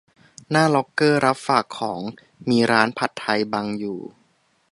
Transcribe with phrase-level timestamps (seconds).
[0.49, 2.01] หน้าล็อกเกอร์รับฝากของ
[2.49, 3.99] มีร้านผัดไทยบังอยู่